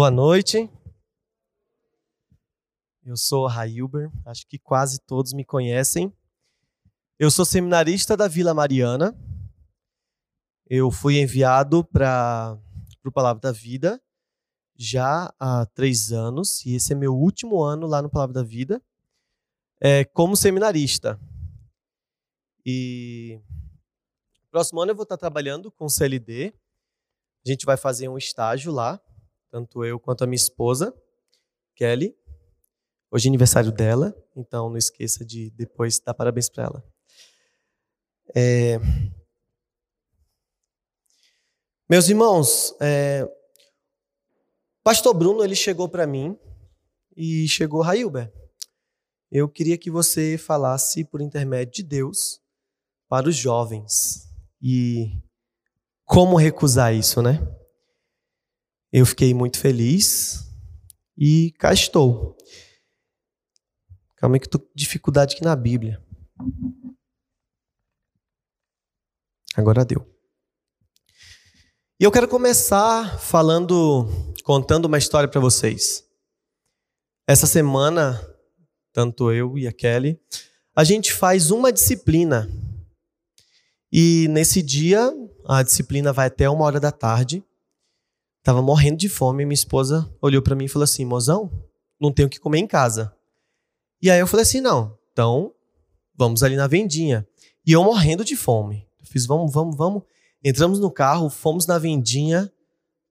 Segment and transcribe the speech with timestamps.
[0.00, 0.70] Boa noite.
[3.04, 6.16] Eu sou Railber, acho que quase todos me conhecem.
[7.18, 9.12] Eu sou seminarista da Vila Mariana.
[10.70, 12.56] Eu fui enviado para
[13.04, 14.00] o Palavra da Vida
[14.76, 18.80] já há três anos, e esse é meu último ano lá no Palavra da Vida,
[19.80, 21.18] é, como seminarista.
[22.64, 23.40] E
[24.48, 26.54] próximo ano eu vou estar trabalhando com o CLD.
[27.44, 29.02] A gente vai fazer um estágio lá,
[29.50, 30.94] tanto eu quanto a minha esposa,
[31.74, 32.16] Kelly.
[33.10, 36.84] Hoje é aniversário dela, então não esqueça de depois dar parabéns para ela.
[38.34, 38.78] É...
[41.88, 43.26] Meus irmãos, é...
[44.84, 46.38] Pastor Bruno ele chegou para mim
[47.16, 48.32] e chegou Railber.
[49.30, 52.40] Eu queria que você falasse por intermédio de Deus
[53.08, 54.28] para os jovens
[54.60, 55.10] e
[56.04, 57.38] como recusar isso, né?
[58.92, 60.48] Eu fiquei muito feliz
[61.16, 62.36] e cá estou.
[64.16, 66.02] Calma aí que estou com dificuldade aqui na Bíblia.
[69.54, 70.06] Agora deu.
[72.00, 74.08] E eu quero começar falando,
[74.44, 76.04] contando uma história para vocês.
[77.26, 78.24] Essa semana,
[78.92, 80.18] tanto eu e a Kelly,
[80.74, 82.48] a gente faz uma disciplina.
[83.92, 85.12] E nesse dia,
[85.46, 87.44] a disciplina vai até uma hora da tarde.
[88.42, 91.50] Tava morrendo de fome minha esposa olhou para mim e falou assim: mozão,
[92.00, 93.14] não tenho o que comer em casa.
[94.00, 95.54] E aí eu falei assim: não, então
[96.14, 97.26] vamos ali na vendinha.
[97.66, 98.86] E eu morrendo de fome.
[99.00, 100.02] Eu fiz: vamos, vamos, vamos.
[100.42, 102.52] Entramos no carro, fomos na vendinha,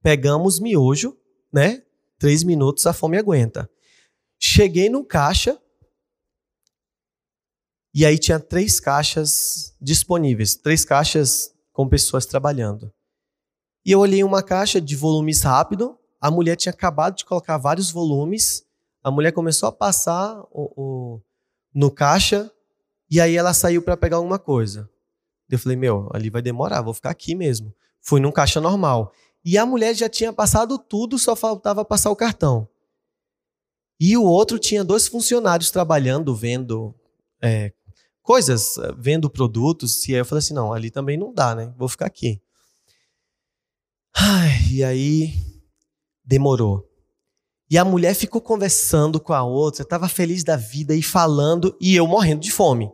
[0.01, 1.15] pegamos miojo,
[1.51, 1.83] né?
[2.17, 3.69] Três minutos, a fome aguenta.
[4.39, 5.59] Cheguei no caixa,
[7.94, 12.94] e aí tinha três caixas disponíveis, três caixas com pessoas trabalhando.
[13.87, 17.89] E eu olhei uma caixa de volumes rápido, a mulher tinha acabado de colocar vários
[17.89, 18.67] volumes
[19.07, 21.21] a mulher começou a passar o, o,
[21.73, 22.51] no caixa
[23.09, 24.89] e aí ela saiu para pegar alguma coisa.
[25.49, 27.73] Eu falei, meu, ali vai demorar, vou ficar aqui mesmo.
[28.01, 29.13] Fui num caixa normal.
[29.45, 32.67] E a mulher já tinha passado tudo, só faltava passar o cartão.
[33.97, 36.93] E o outro tinha dois funcionários trabalhando, vendo
[37.41, 37.71] é,
[38.21, 40.05] coisas, vendo produtos.
[40.09, 41.73] E aí eu falei assim: não, ali também não dá, né?
[41.77, 42.41] Vou ficar aqui.
[44.19, 45.33] Ai, e aí
[46.25, 46.89] demorou.
[47.69, 51.95] E a mulher ficou conversando com a outra, estava feliz da vida e falando, e
[51.95, 52.91] eu morrendo de fome.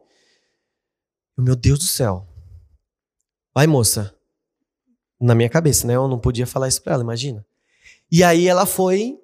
[1.37, 2.27] Meu Deus do céu.
[3.55, 4.13] Vai, moça.
[5.19, 5.95] Na minha cabeça, né?
[5.95, 7.45] Eu não podia falar isso para ela, imagina.
[8.11, 9.17] E aí ela foi,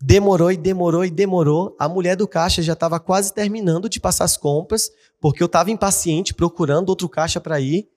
[0.00, 1.76] demorou e demorou e demorou.
[1.78, 4.90] A mulher do caixa já estava quase terminando de passar as compras,
[5.20, 7.88] porque eu estava impaciente procurando outro caixa para ir.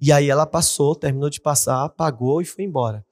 [0.00, 3.04] E aí ela passou, terminou de passar, pagou e foi embora.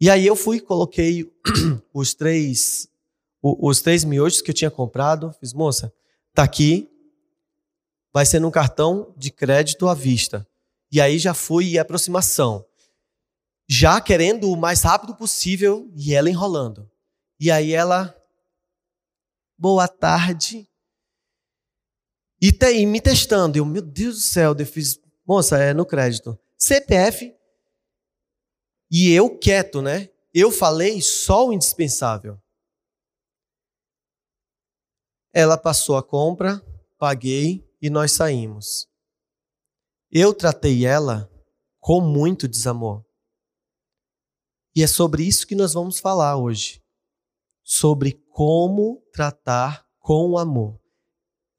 [0.00, 1.30] E aí eu fui, coloquei
[1.92, 2.88] os três,
[3.42, 5.34] os três miojos que eu tinha comprado.
[5.38, 5.92] Fiz, moça,
[6.32, 6.90] tá aqui,
[8.12, 10.46] vai ser num cartão de crédito à vista.
[10.90, 12.64] E aí já fui e aproximação.
[13.66, 16.88] Já querendo o mais rápido possível e ela enrolando.
[17.40, 18.14] E aí ela,
[19.58, 20.68] boa tarde.
[22.40, 23.58] E, te, e me testando.
[23.58, 26.38] Eu, meu Deus do céu, eu fiz, moça, é no crédito.
[26.56, 27.34] CPF
[28.90, 30.08] e eu quieto, né?
[30.32, 32.40] Eu falei só o indispensável.
[35.32, 36.64] Ela passou a compra,
[36.98, 38.88] paguei e nós saímos.
[40.10, 41.28] Eu tratei ela
[41.80, 43.04] com muito desamor.
[44.76, 46.82] E é sobre isso que nós vamos falar hoje.
[47.62, 50.80] Sobre como tratar com amor.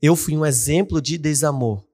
[0.02, 1.86] Eu fui um exemplo de desamor,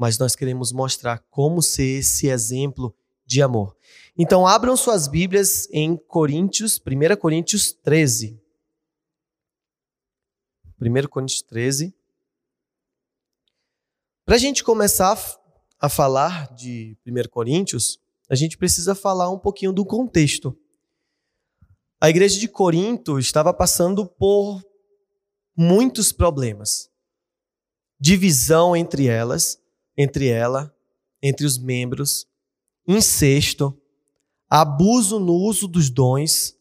[0.00, 3.76] mas nós queremos mostrar como ser esse exemplo de amor.
[4.16, 8.40] Então, abram suas Bíblias em Coríntios, 1 Coríntios 13.
[10.80, 11.94] 1 Coríntios 13.
[14.24, 15.18] Para a gente começar
[15.78, 20.56] a falar de 1 Coríntios, a gente precisa falar um pouquinho do contexto.
[22.00, 24.64] A igreja de Corinto estava passando por
[25.54, 26.90] muitos problemas.
[28.00, 29.60] Divisão entre elas,
[30.00, 30.74] entre ela,
[31.22, 32.26] entre os membros,
[32.86, 33.78] incesto,
[34.48, 36.56] abuso no uso dos dons,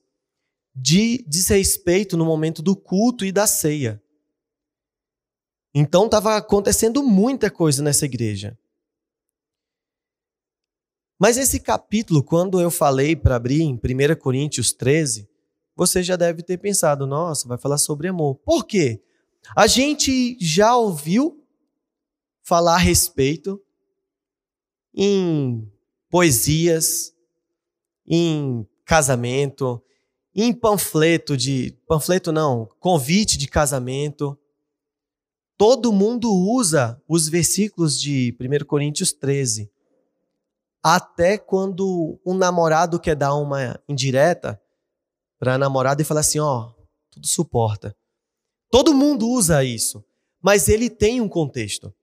[0.76, 4.02] de desrespeito no momento do culto e da ceia.
[5.74, 8.58] Então estava acontecendo muita coisa nessa igreja.
[11.18, 15.30] Mas esse capítulo, quando eu falei para abrir em 1 Coríntios 13,
[15.76, 18.36] você já deve ter pensado, nossa, vai falar sobre amor.
[18.36, 19.02] Por quê?
[19.56, 21.39] A gente já ouviu
[22.50, 23.62] falar a respeito
[24.92, 25.72] em
[26.10, 27.14] poesias,
[28.08, 29.80] em casamento,
[30.34, 34.36] em panfleto de panfleto não, convite de casamento.
[35.56, 39.72] Todo mundo usa os versículos de 1 Coríntios 13.
[40.82, 44.60] Até quando um namorado quer dar uma indireta
[45.38, 46.72] para a namorada e falar assim, ó,
[47.12, 47.96] tudo suporta.
[48.72, 50.04] Todo mundo usa isso,
[50.42, 51.94] mas ele tem um contexto.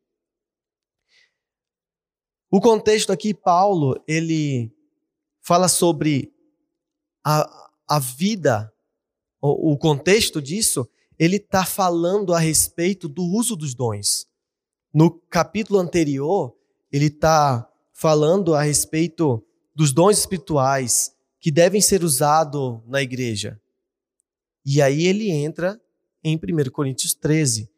[2.50, 4.72] O contexto aqui, Paulo, ele
[5.42, 6.32] fala sobre
[7.24, 8.72] a, a vida,
[9.40, 10.88] o, o contexto disso,
[11.18, 14.26] ele está falando a respeito do uso dos dons.
[14.92, 16.56] No capítulo anterior,
[16.90, 19.44] ele está falando a respeito
[19.74, 23.60] dos dons espirituais que devem ser usados na igreja.
[24.64, 25.80] E aí ele entra
[26.22, 27.70] em 1 Coríntios 13,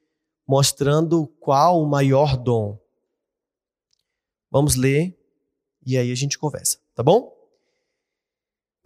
[0.46, 2.78] mostrando qual o maior dom.
[4.50, 5.16] Vamos ler
[5.84, 7.36] e aí a gente conversa, tá bom?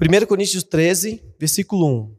[0.01, 2.17] 1 Coríntios 13, versículo 1.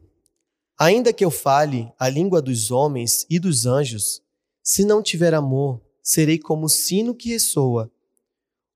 [0.78, 4.22] Ainda que eu fale a língua dos homens e dos anjos,
[4.62, 7.92] se não tiver amor, serei como o sino que ressoa,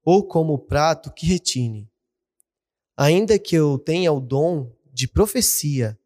[0.05, 1.91] ou como o prato que retine.
[2.97, 5.99] Ainda que eu tenha o dom de profecia,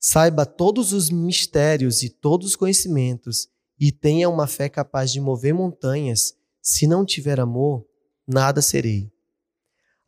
[0.00, 3.48] saiba todos os mistérios e todos os conhecimentos,
[3.78, 7.86] e tenha uma fé capaz de mover montanhas, se não tiver amor,
[8.26, 9.12] nada serei.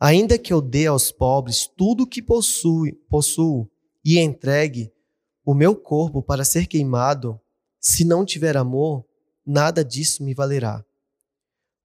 [0.00, 3.70] Ainda que eu dê aos pobres tudo o que possuo, possuo
[4.02, 4.90] e entregue
[5.44, 7.38] o meu corpo para ser queimado,
[7.78, 9.04] se não tiver amor,
[9.44, 10.82] nada disso me valerá.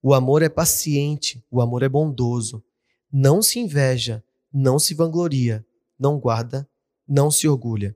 [0.01, 2.63] O amor é paciente, o amor é bondoso,
[3.11, 4.23] não se inveja,
[4.53, 5.65] não se vangloria,
[5.99, 6.67] não guarda,
[7.05, 7.95] não se orgulha.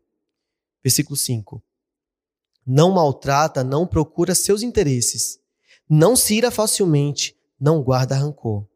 [0.83, 1.63] Versículo 5.
[2.67, 5.39] Não maltrata, não procura seus interesses,
[5.89, 8.67] não se ira facilmente, não guarda rancor.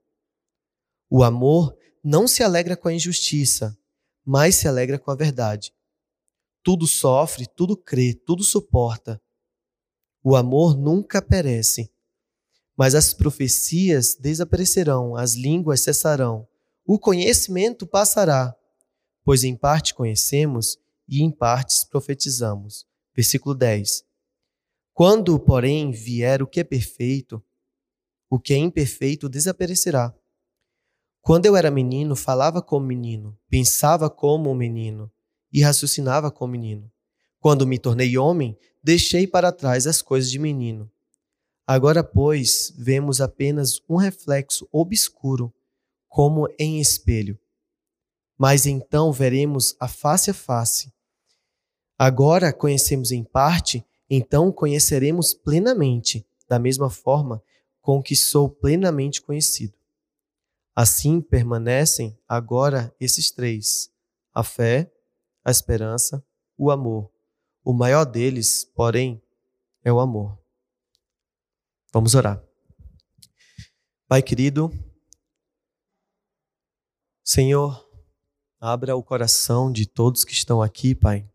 [1.10, 3.78] O amor não se alegra com a injustiça,
[4.24, 5.74] mas se alegra com a verdade.
[6.64, 9.20] Tudo sofre, tudo crê, tudo suporta.
[10.24, 11.92] O amor nunca perece.
[12.78, 16.48] Mas as profecias desaparecerão, as línguas cessarão,
[16.86, 18.56] o conhecimento passará,
[19.24, 20.78] pois em parte conhecemos
[21.08, 22.86] e em partes profetizamos.
[23.16, 24.09] Versículo 10.
[25.00, 27.42] Quando, porém, vier o que é perfeito,
[28.30, 30.14] o que é imperfeito desaparecerá.
[31.22, 35.10] Quando eu era menino, falava como menino, pensava como um menino
[35.54, 36.92] e raciocinava como menino.
[37.40, 40.92] Quando me tornei homem, deixei para trás as coisas de menino.
[41.66, 45.56] Agora, pois, vemos apenas um reflexo obscuro,
[46.10, 47.40] como em espelho.
[48.38, 50.92] Mas então veremos a face a face.
[51.98, 57.44] Agora conhecemos em parte, então conheceremos plenamente, da mesma forma
[57.82, 59.78] com que sou plenamente conhecido.
[60.76, 63.92] Assim permanecem agora esses três:
[64.34, 64.92] a fé,
[65.44, 66.26] a esperança,
[66.58, 67.12] o amor.
[67.64, 69.22] O maior deles, porém,
[69.84, 70.40] é o amor.
[71.92, 72.44] Vamos orar.
[74.08, 74.72] Pai querido,
[77.24, 77.88] Senhor,
[78.60, 81.30] abra o coração de todos que estão aqui, Pai,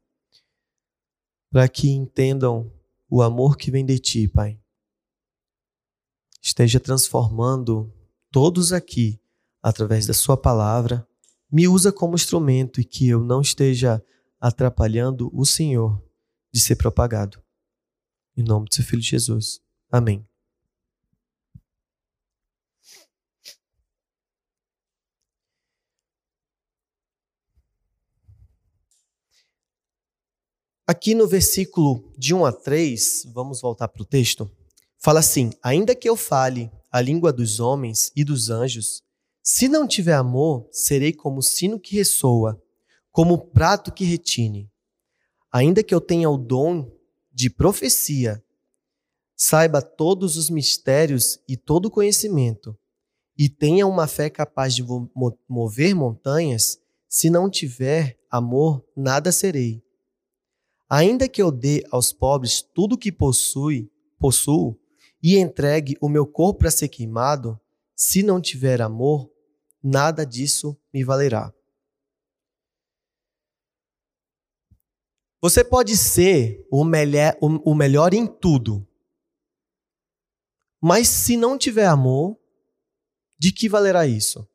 [1.54, 2.68] para que entendam
[3.08, 4.60] o amor que vem de Ti, Pai.
[6.42, 7.94] Esteja transformando
[8.32, 9.20] todos aqui
[9.62, 11.06] através da Sua palavra,
[11.48, 14.04] me usa como instrumento e que eu não esteja
[14.40, 16.02] atrapalhando o Senhor
[16.52, 17.40] de ser propagado.
[18.36, 19.60] Em nome de seu Filho Jesus.
[19.92, 20.26] Amém.
[30.86, 34.50] Aqui no versículo de 1 a 3, vamos voltar para o texto,
[34.98, 39.02] fala assim: Ainda que eu fale a língua dos homens e dos anjos,
[39.42, 42.62] se não tiver amor, serei como o sino que ressoa,
[43.10, 44.70] como o prato que retine.
[45.50, 46.92] Ainda que eu tenha o dom
[47.32, 48.44] de profecia,
[49.34, 52.78] saiba todos os mistérios e todo o conhecimento,
[53.38, 54.84] e tenha uma fé capaz de
[55.48, 59.83] mover montanhas, se não tiver amor, nada serei.
[60.88, 64.78] Ainda que eu dê aos pobres tudo o que possui, possuo,
[65.22, 67.58] e entregue o meu corpo para ser queimado,
[67.96, 69.30] se não tiver amor,
[69.82, 71.52] nada disso me valerá.
[75.40, 78.86] Você pode ser o melhor, o melhor em tudo,
[80.80, 82.38] mas se não tiver amor,
[83.38, 84.46] de que valerá isso?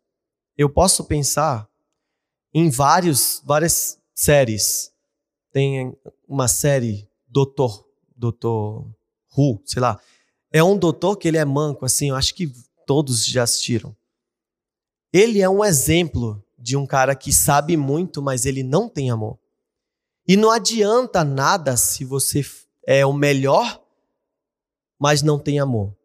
[0.56, 1.68] Eu posso pensar
[2.54, 4.94] em vários, várias séries.
[5.52, 5.96] Tem
[6.28, 8.86] uma série Doutor, Doutor
[9.38, 10.00] Who, sei lá.
[10.52, 12.52] É um doutor que ele é manco, assim, eu acho que
[12.86, 13.96] todos já assistiram.
[15.14, 19.40] Ele é um exemplo de um cara que sabe muito, mas ele não tem amor.
[20.28, 22.46] E não adianta nada se você
[22.86, 23.84] é o melhor,
[25.00, 25.96] mas não tem amor.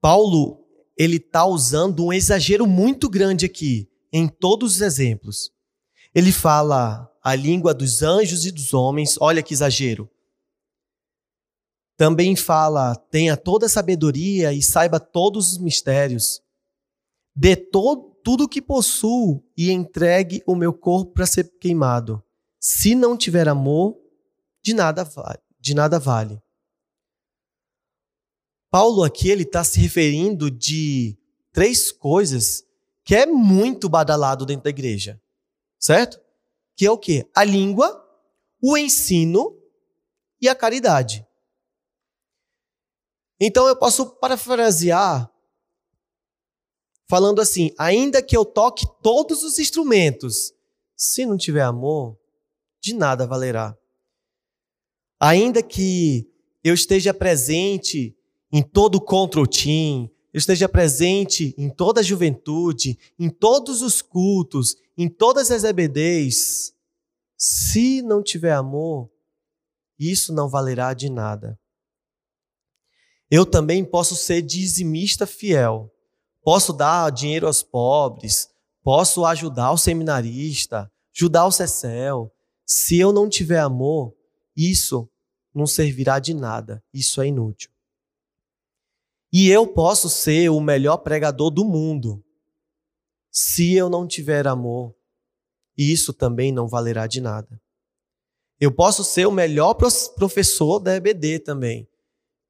[0.00, 0.64] Paulo,
[0.96, 5.52] ele está usando um exagero muito grande aqui, em todos os exemplos.
[6.14, 10.10] Ele fala a língua dos anjos e dos homens, olha que exagero.
[11.96, 16.42] Também fala, tenha toda a sabedoria e saiba todos os mistérios.
[17.36, 22.22] Dê todo, tudo o que possuo e entregue o meu corpo para ser queimado.
[22.58, 23.98] Se não tiver amor,
[24.62, 25.40] de nada vale.
[25.58, 26.42] De nada vale.
[28.70, 31.18] Paulo aqui ele está se referindo de
[31.52, 32.64] três coisas
[33.04, 35.20] que é muito badalado dentro da igreja,
[35.78, 36.20] certo?
[36.80, 37.28] Que é o quê?
[37.36, 38.02] A língua,
[38.58, 39.54] o ensino
[40.40, 41.26] e a caridade.
[43.38, 45.30] Então eu posso parafrasear
[47.06, 50.54] falando assim: ainda que eu toque todos os instrumentos,
[50.96, 52.18] se não tiver amor,
[52.82, 53.76] de nada valerá.
[55.20, 56.32] Ainda que
[56.64, 58.16] eu esteja presente
[58.50, 64.00] em todo o control team, eu esteja presente em toda a juventude, em todos os
[64.00, 66.74] cultos, em todas as EBDs,
[67.34, 69.10] se não tiver amor,
[69.98, 71.58] isso não valerá de nada.
[73.30, 75.90] Eu também posso ser dizimista fiel,
[76.42, 78.50] posso dar dinheiro aos pobres,
[78.82, 82.30] posso ajudar o seminarista, ajudar o Cecel,
[82.66, 84.14] se eu não tiver amor,
[84.54, 85.10] isso
[85.54, 87.70] não servirá de nada, isso é inútil.
[89.32, 92.22] E eu posso ser o melhor pregador do mundo,
[93.30, 94.94] se eu não tiver amor,
[95.76, 97.60] isso também não valerá de nada.
[98.58, 101.88] Eu posso ser o melhor professor da EBD também,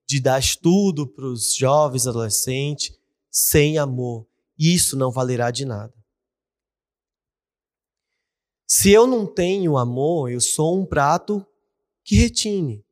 [0.08, 2.98] de dar estudo para os jovens, adolescentes,
[3.30, 4.26] sem amor,
[4.58, 5.94] isso não valerá de nada.
[8.66, 11.46] Se eu não tenho amor, eu sou um prato
[12.04, 12.84] que retine.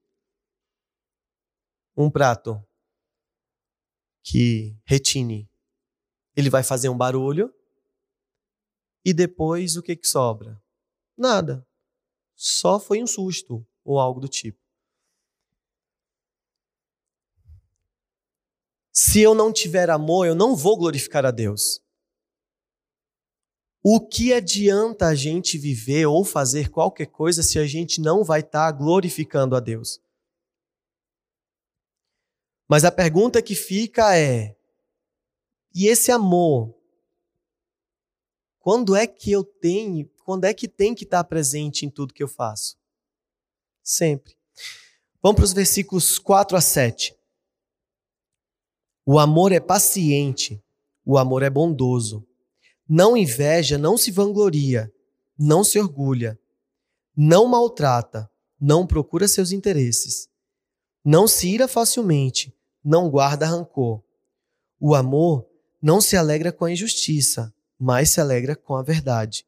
[1.97, 2.63] Um prato
[4.23, 5.51] que retine.
[6.37, 7.53] Ele vai fazer um barulho
[9.09, 10.63] e depois o que, que sobra?
[11.17, 11.67] Nada.
[12.37, 14.61] Só foi um susto ou algo do tipo.
[18.93, 21.81] Se eu não tiver amor, eu não vou glorificar a Deus.
[23.83, 28.41] O que adianta a gente viver ou fazer qualquer coisa se a gente não vai
[28.41, 30.03] estar tá glorificando a Deus?
[32.69, 34.55] Mas a pergunta que fica é:
[35.75, 36.78] e esse amor?
[38.69, 42.23] Quando é que eu tenho, quando é que tem que estar presente em tudo que
[42.23, 42.77] eu faço?
[43.83, 44.37] Sempre.
[45.23, 47.17] Vamos para os versículos 4 a 7.
[49.07, 50.63] O amor é paciente,
[51.03, 52.29] o amor é bondoso
[52.87, 54.93] não inveja, não se vangloria,
[55.39, 56.39] não se orgulha,
[57.17, 60.29] não maltrata, não procura seus interesses,
[61.03, 64.03] não se ira facilmente, não guarda rancor.
[64.79, 65.49] O amor
[65.81, 69.47] não se alegra com a injustiça, mas se alegra com a verdade.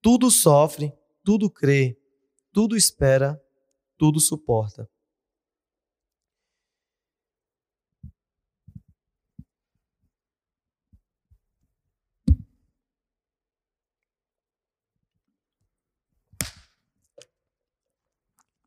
[0.00, 0.92] Tudo sofre,
[1.24, 1.98] tudo crê,
[2.52, 3.42] tudo espera,
[3.98, 4.88] tudo suporta.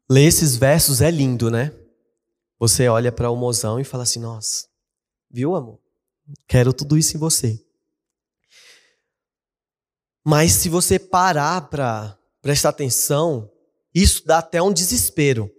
[0.09, 1.73] Ler esses versos é lindo, né?
[2.57, 4.67] Você olha para o mozão e fala assim: Nossa,
[5.29, 5.79] viu, amor?
[6.47, 7.66] Quero tudo isso em você.
[10.29, 13.49] Mas se você parar para prestar atenção,
[13.95, 15.49] isso dá até um desespero.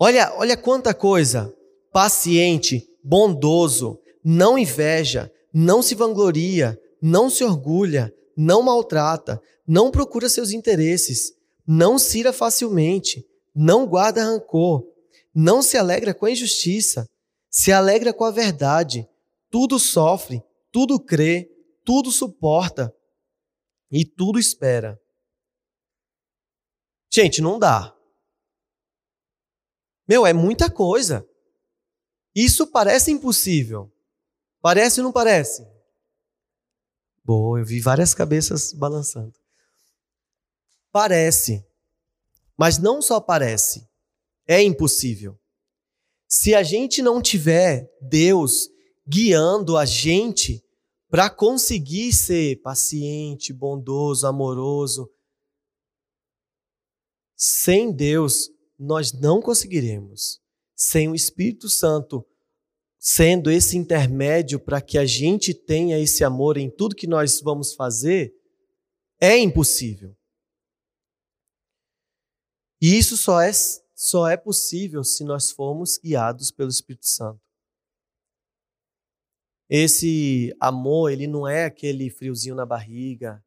[0.00, 1.54] Olha, olha quanta coisa.
[1.92, 10.50] Paciente, bondoso, não inveja, não se vangloria, não se orgulha, não maltrata, não procura seus
[10.50, 11.32] interesses,
[11.64, 14.84] não se facilmente, não guarda rancor,
[15.32, 17.08] não se alegra com a injustiça,
[17.48, 19.08] se alegra com a verdade,
[19.48, 20.42] tudo sofre,
[20.72, 21.48] tudo crê,
[21.84, 22.92] tudo suporta
[23.92, 24.98] e tudo espera.
[27.12, 27.94] Gente, não dá.
[30.08, 31.28] Meu, é muita coisa.
[32.34, 33.92] Isso parece impossível.
[34.62, 35.70] Parece ou não parece?
[37.22, 39.38] Boa, eu vi várias cabeças balançando.
[40.90, 41.64] Parece,
[42.56, 43.88] mas não só parece,
[44.46, 45.38] é impossível.
[46.28, 48.68] Se a gente não tiver Deus
[49.06, 50.64] guiando a gente
[51.12, 55.12] para conseguir ser paciente, bondoso, amoroso,
[57.36, 60.40] sem Deus nós não conseguiremos.
[60.74, 62.26] Sem o Espírito Santo
[62.98, 67.74] sendo esse intermédio para que a gente tenha esse amor em tudo que nós vamos
[67.74, 68.34] fazer,
[69.20, 70.16] é impossível.
[72.80, 73.50] E isso só é,
[73.94, 77.51] só é possível se nós formos guiados pelo Espírito Santo.
[79.74, 83.42] Esse amor, ele não é aquele friozinho na barriga,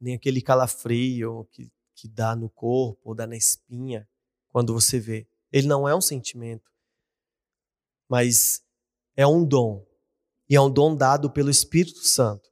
[0.00, 4.08] nem aquele calafrio que, que dá no corpo ou dá na espinha
[4.48, 5.28] quando você vê.
[5.52, 6.72] Ele não é um sentimento,
[8.08, 8.64] mas
[9.14, 9.86] é um dom.
[10.48, 12.50] E é um dom dado pelo Espírito Santo.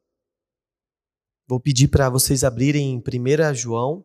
[1.49, 4.04] Vou pedir para vocês abrirem em 1 João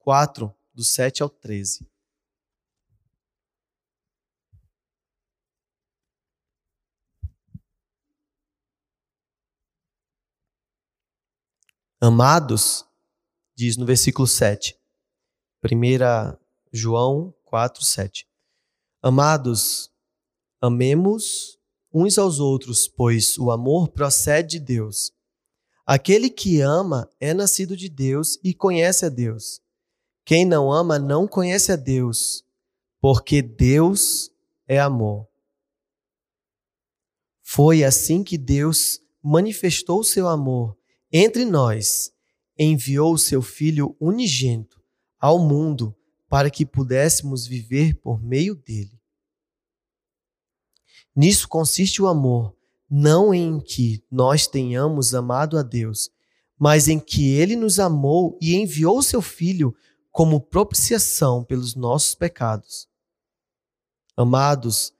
[0.00, 1.88] 4, do 7 ao 13.
[12.02, 12.86] Amados,
[13.54, 14.74] diz no versículo 7.
[15.62, 16.34] 1
[16.72, 18.26] João 4, 7.
[19.02, 19.92] Amados,
[20.62, 21.58] amemos
[21.92, 25.12] uns aos outros, pois o amor procede de Deus.
[25.84, 29.60] Aquele que ama é nascido de Deus e conhece a Deus.
[30.24, 32.42] Quem não ama não conhece a Deus,
[32.98, 34.32] porque Deus
[34.66, 35.28] é amor.
[37.42, 40.79] Foi assim que Deus manifestou o seu amor
[41.12, 42.12] entre nós,
[42.58, 44.80] enviou o seu Filho unigênito
[45.18, 45.94] ao mundo
[46.28, 49.00] para que pudéssemos viver por meio dele.
[51.14, 52.56] Nisso consiste o amor,
[52.88, 56.10] não em que nós tenhamos amado a Deus,
[56.58, 59.74] mas em que ele nos amou e enviou seu Filho
[60.10, 62.88] como propiciação pelos nossos pecados.
[64.16, 64.92] Amados,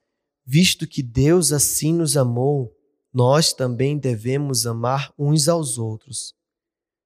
[0.45, 2.75] visto que Deus assim nos amou,
[3.13, 6.35] nós também devemos amar uns aos outros.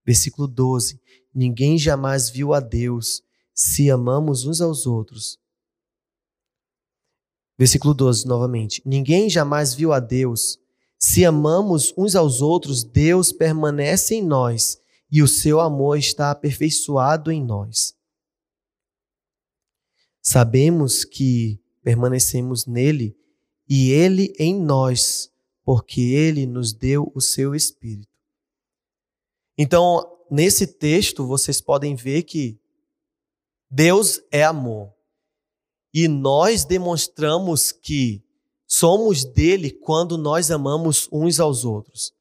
[0.05, 1.01] Versículo 12:
[1.35, 3.23] Ninguém jamais viu a Deus
[3.55, 5.39] se amamos uns aos outros.
[7.57, 8.83] Versículo 12, novamente.
[8.85, 10.59] Ninguém jamais viu a Deus.
[10.99, 17.31] Se amamos uns aos outros, Deus permanece em nós e o seu amor está aperfeiçoado
[17.31, 17.95] em nós.
[20.21, 23.17] Sabemos que permanecemos nele
[23.69, 25.31] e ele em nós,
[25.65, 28.15] porque ele nos deu o seu Espírito.
[29.57, 32.59] Então, nesse texto, vocês podem ver que
[33.71, 34.93] Deus é amor.
[35.93, 38.23] E nós demonstramos que
[38.67, 42.13] somos dele quando nós amamos uns aos outros.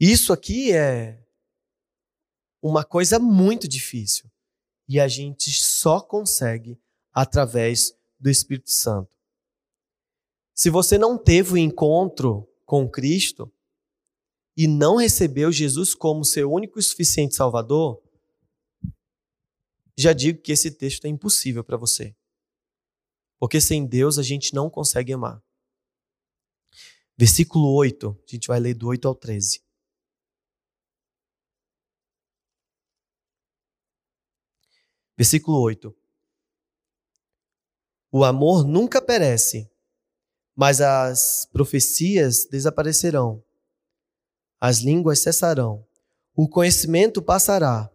[0.00, 1.22] Isso aqui é
[2.60, 4.30] uma coisa muito difícil
[4.88, 6.78] e a gente só consegue
[7.12, 9.13] através do Espírito Santo.
[10.54, 13.52] Se você não teve o um encontro com Cristo
[14.56, 18.00] e não recebeu Jesus como seu único e suficiente Salvador,
[19.98, 22.16] já digo que esse texto é impossível para você.
[23.38, 25.42] Porque sem Deus a gente não consegue amar.
[27.16, 29.62] Versículo 8, a gente vai ler do 8 ao 13.
[35.16, 35.96] Versículo 8.
[38.10, 39.70] O amor nunca perece,
[40.56, 43.42] mas as profecias desaparecerão,
[44.60, 45.84] as línguas cessarão,
[46.34, 47.90] o conhecimento passará,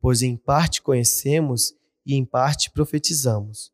[0.00, 3.72] pois em parte conhecemos e em parte profetizamos.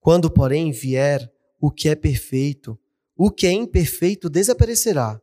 [0.00, 2.78] Quando, porém, vier o que é perfeito,
[3.16, 5.20] o que é imperfeito desaparecerá.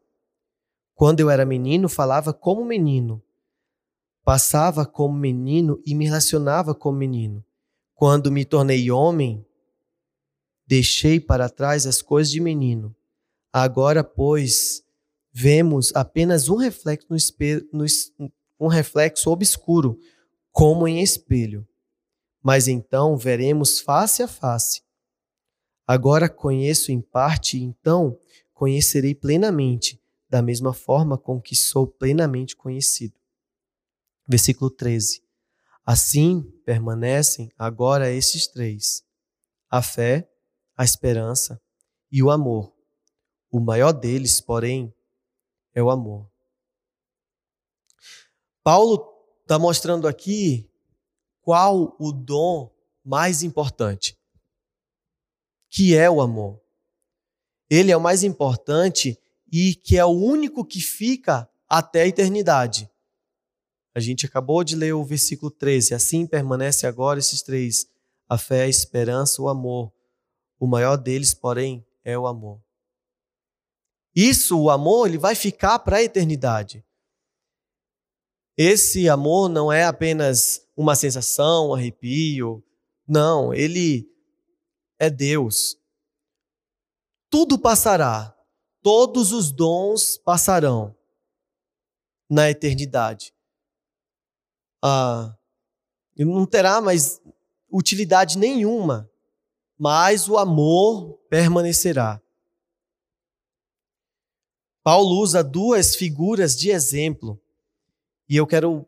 [0.93, 3.23] Quando eu era menino, falava como menino,
[4.23, 7.43] passava como menino e me relacionava como menino.
[7.95, 9.46] Quando me tornei homem,
[10.67, 12.93] deixei para trás as coisas de menino.
[13.51, 14.83] Agora, pois,
[15.31, 17.85] vemos apenas um reflexo, no espelho, no,
[18.59, 19.97] um reflexo obscuro
[20.51, 21.67] como em espelho.
[22.43, 24.81] Mas então veremos face a face.
[25.87, 28.19] Agora conheço em parte, então
[28.53, 33.13] conhecerei plenamente, da mesma forma com que sou plenamente conhecido.
[34.27, 35.23] Versículo 13.
[35.85, 39.05] Assim permanecem agora esses três:
[39.69, 40.29] a fé,
[40.77, 41.59] a esperança
[42.11, 42.71] e o amor.
[43.51, 44.93] O maior deles, porém,
[45.73, 46.29] é o amor.
[48.63, 50.69] Paulo está mostrando aqui
[51.41, 52.71] qual o dom
[53.03, 54.17] mais importante,
[55.69, 56.61] que é o amor.
[57.69, 59.19] Ele é o mais importante
[59.51, 62.89] e que é o único que fica até a eternidade.
[63.95, 65.93] A gente acabou de ler o versículo 13.
[65.93, 67.87] Assim permanece agora esses três:
[68.29, 69.91] a fé, a esperança, o amor.
[70.59, 72.61] O maior deles, porém, é o amor.
[74.15, 76.83] Isso, o amor, ele vai ficar para a eternidade.
[78.57, 82.63] Esse amor não é apenas uma sensação, um arrepio.
[83.07, 84.11] Não, ele
[84.97, 85.77] é Deus.
[87.29, 88.35] Tudo passará,
[88.81, 90.95] todos os dons passarão
[92.27, 93.33] na eternidade.
[94.83, 95.37] Ah,
[96.17, 97.21] não terá mais
[97.71, 99.09] utilidade nenhuma,
[99.77, 102.21] mas o amor permanecerá.
[104.83, 107.39] Paulo usa duas figuras de exemplo
[108.29, 108.87] e eu quero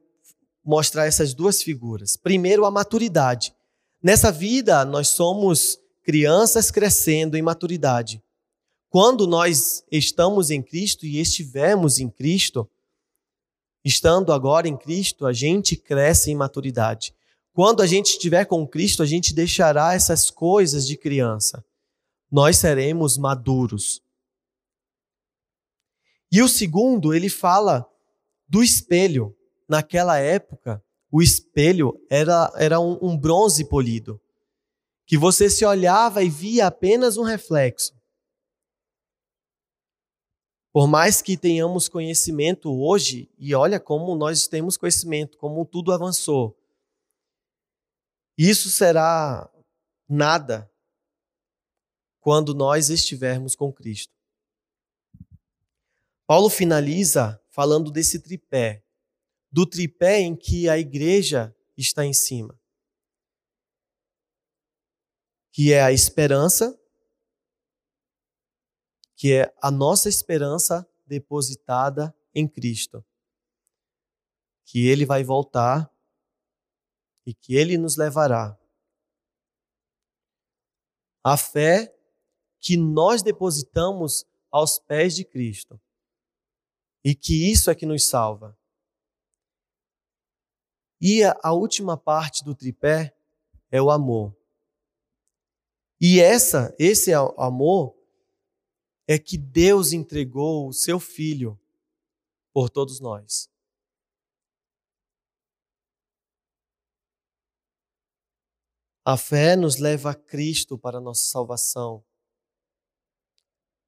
[0.64, 2.16] mostrar essas duas figuras.
[2.16, 3.54] Primeiro, a maturidade.
[4.02, 8.22] Nessa vida, nós somos crianças crescendo em maturidade.
[8.90, 12.68] Quando nós estamos em Cristo e estivermos em Cristo,
[13.84, 17.14] estando agora em Cristo, a gente cresce em maturidade.
[17.60, 21.62] Quando a gente estiver com Cristo, a gente deixará essas coisas de criança.
[22.32, 24.02] Nós seremos maduros.
[26.32, 27.86] E o segundo, ele fala
[28.48, 29.36] do espelho.
[29.68, 34.22] Naquela época, o espelho era, era um, um bronze polido,
[35.06, 37.94] que você se olhava e via apenas um reflexo.
[40.72, 46.58] Por mais que tenhamos conhecimento hoje, e olha como nós temos conhecimento, como tudo avançou,
[48.42, 49.52] isso será
[50.08, 50.72] nada
[52.22, 54.14] quando nós estivermos com Cristo.
[56.26, 58.82] Paulo finaliza falando desse tripé,
[59.52, 62.58] do tripé em que a igreja está em cima,
[65.52, 66.80] que é a esperança,
[69.18, 73.06] que é a nossa esperança depositada em Cristo.
[74.64, 75.92] Que Ele vai voltar
[77.30, 78.58] e que Ele nos levará.
[81.24, 81.96] A fé
[82.60, 85.80] que nós depositamos aos pés de Cristo.
[87.04, 88.58] E que isso é que nos salva.
[91.00, 93.16] E a, última parte do tripé
[93.70, 94.36] é o amor.
[96.02, 97.96] E essa, esse amor
[99.08, 101.60] é que Deus entregou o seu Filho
[102.52, 103.48] por todos nós.
[109.04, 112.04] A fé nos leva a Cristo para a nossa salvação.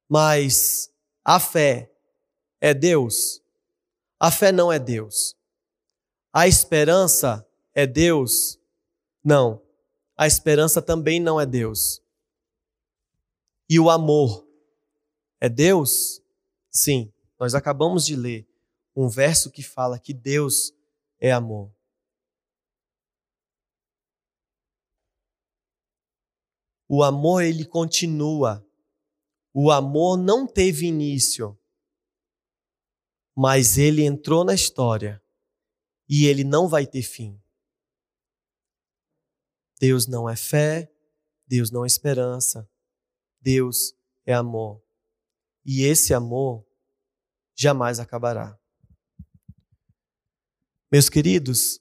[0.08, 0.92] Mas
[1.24, 1.90] a fé
[2.60, 3.42] é Deus?
[4.18, 5.36] A fé não é Deus.
[6.32, 8.58] A esperança é Deus?
[9.22, 9.62] Não.
[10.16, 12.02] A esperança também não é Deus.
[13.68, 14.46] E o amor
[15.40, 16.22] é Deus?
[16.70, 18.46] Sim, nós acabamos de ler
[18.94, 20.72] um verso que fala que Deus
[21.20, 21.70] é amor.
[26.94, 28.62] O amor ele continua.
[29.50, 31.58] O amor não teve início,
[33.34, 35.22] mas ele entrou na história
[36.06, 37.42] e ele não vai ter fim.
[39.80, 40.92] Deus não é fé,
[41.46, 42.70] Deus não é esperança,
[43.40, 43.94] Deus
[44.26, 44.84] é amor.
[45.64, 46.62] E esse amor
[47.54, 48.60] jamais acabará.
[50.90, 51.80] Meus queridos,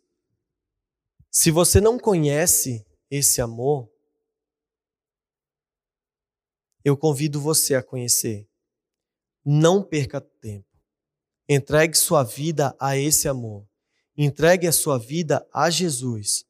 [1.29, 3.90] se você não conhece esse amor,
[6.83, 8.47] eu convido você a conhecer.
[9.43, 10.67] Não perca tempo.
[11.47, 13.67] Entregue sua vida a esse amor.
[14.15, 16.45] Entregue a sua vida a Jesus.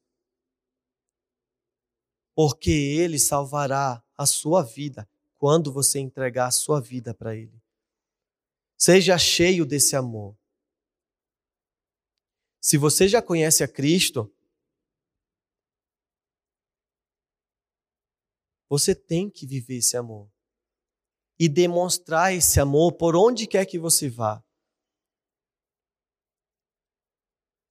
[2.34, 7.60] Porque Ele salvará a sua vida quando você entregar a sua vida para Ele.
[8.78, 10.36] Seja cheio desse amor.
[12.60, 14.32] Se você já conhece a Cristo,
[18.72, 20.32] você tem que viver esse amor
[21.38, 24.42] e demonstrar esse amor por onde quer que você vá.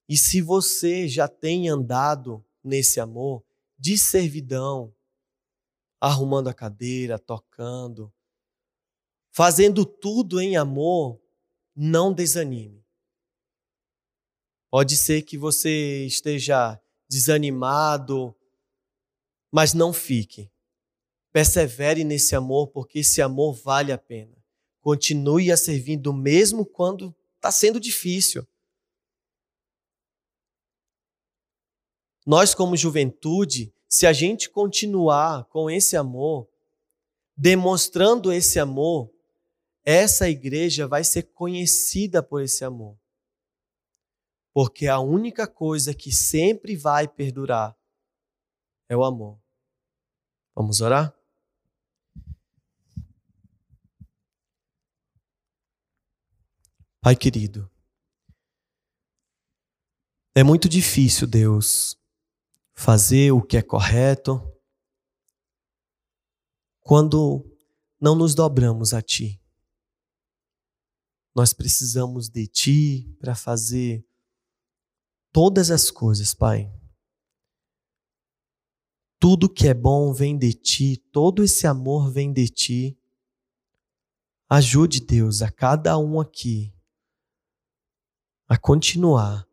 [0.08, 3.44] E se você já tem andado nesse amor
[3.80, 4.96] de servidão,
[6.00, 8.14] arrumando a cadeira, tocando,
[9.32, 11.20] fazendo tudo em amor,
[11.76, 12.86] não desanime.
[14.70, 18.38] Pode ser que você esteja desanimado,
[19.52, 20.52] mas não fique.
[21.32, 24.36] Persevere nesse amor, porque esse amor vale a pena.
[24.82, 28.46] Continue a servindo mesmo quando está sendo difícil.
[32.26, 36.48] Nós, como juventude, se a gente continuar com esse amor,
[37.36, 39.12] demonstrando esse amor,
[39.84, 42.98] essa igreja vai ser conhecida por esse amor.
[44.54, 47.76] Porque a única coisa que sempre vai perdurar
[48.88, 49.40] é o amor.
[50.54, 51.21] Vamos orar?
[57.04, 57.68] Pai querido,
[60.36, 62.00] é muito difícil, Deus,
[62.76, 64.40] fazer o que é correto
[66.80, 67.44] quando
[68.00, 69.42] não nos dobramos a Ti.
[71.34, 74.08] Nós precisamos de Ti para fazer
[75.32, 76.72] todas as coisas, Pai.
[79.18, 83.00] Tudo que é bom vem de Ti, todo esse amor vem de Ti.
[84.48, 86.72] Ajude, Deus, a cada um aqui
[88.52, 89.48] a continuar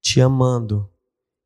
[0.00, 0.88] te amando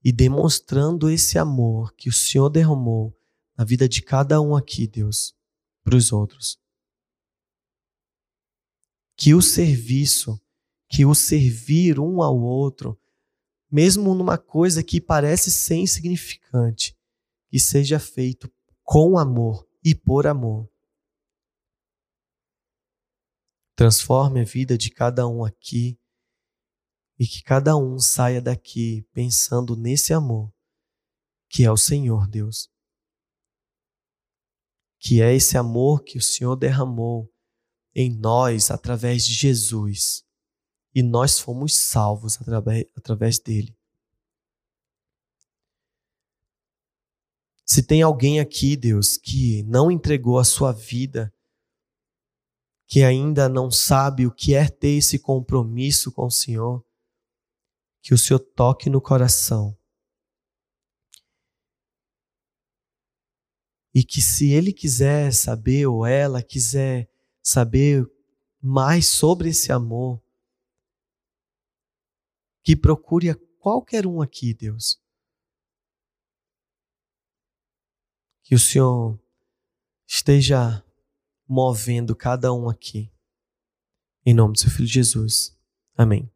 [0.05, 3.19] e demonstrando esse amor que o Senhor derramou
[3.57, 5.35] na vida de cada um aqui, Deus,
[5.83, 6.61] para os outros.
[9.17, 10.39] Que o serviço,
[10.87, 13.01] que o servir um ao outro,
[13.71, 16.95] mesmo numa coisa que parece ser insignificante,
[17.49, 20.69] que seja feito com amor e por amor.
[23.77, 25.99] Transforme a vida de cada um aqui
[27.19, 30.53] e que cada um saia daqui pensando nesse amor
[31.55, 32.69] que é o Senhor Deus.
[34.99, 37.33] Que é esse amor que o Senhor derramou
[37.95, 40.25] em nós através de Jesus
[40.93, 42.37] e nós fomos salvos
[42.97, 43.77] através, dele.
[47.65, 51.33] Se tem alguém aqui, Deus, que não entregou a sua vida
[52.87, 56.85] que ainda não sabe o que é ter esse compromisso com o Senhor,
[58.03, 59.77] que o Senhor toque no coração.
[63.95, 67.09] E que se ele quiser saber, ou ela quiser
[67.43, 68.05] saber
[68.61, 70.23] mais sobre esse amor,
[72.63, 75.01] que procure a qualquer um aqui, Deus.
[78.43, 79.19] Que o Senhor
[80.07, 80.84] esteja
[81.49, 83.11] movendo cada um aqui.
[84.25, 85.57] Em nome do seu filho Jesus.
[85.97, 86.31] Amém.